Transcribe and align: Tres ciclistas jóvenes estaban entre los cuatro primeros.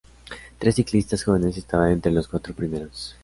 Tres 0.57 0.73
ciclistas 0.73 1.23
jóvenes 1.25 1.57
estaban 1.57 1.91
entre 1.91 2.11
los 2.11 2.27
cuatro 2.27 2.55
primeros. 2.55 3.15